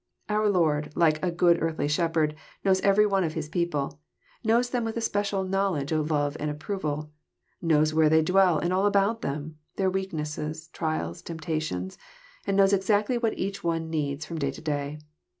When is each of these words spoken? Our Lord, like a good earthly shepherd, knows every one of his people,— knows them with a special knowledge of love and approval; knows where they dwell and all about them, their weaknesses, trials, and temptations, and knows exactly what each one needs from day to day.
Our 0.29 0.49
Lord, 0.49 0.91
like 0.95 1.23
a 1.23 1.29
good 1.29 1.61
earthly 1.61 1.87
shepherd, 1.87 2.33
knows 2.65 2.81
every 2.81 3.05
one 3.05 3.23
of 3.23 3.35
his 3.35 3.47
people,— 3.47 3.99
knows 4.43 4.71
them 4.71 4.83
with 4.83 4.97
a 4.97 4.99
special 4.99 5.43
knowledge 5.43 5.91
of 5.91 6.09
love 6.09 6.35
and 6.39 6.49
approval; 6.49 7.11
knows 7.61 7.93
where 7.93 8.09
they 8.09 8.23
dwell 8.23 8.57
and 8.57 8.73
all 8.73 8.87
about 8.87 9.21
them, 9.21 9.59
their 9.75 9.91
weaknesses, 9.91 10.69
trials, 10.69 11.19
and 11.19 11.27
temptations, 11.27 11.99
and 12.47 12.57
knows 12.57 12.73
exactly 12.73 13.19
what 13.19 13.37
each 13.37 13.63
one 13.63 13.91
needs 13.91 14.25
from 14.25 14.39
day 14.39 14.49
to 14.49 14.61
day. 14.61 14.97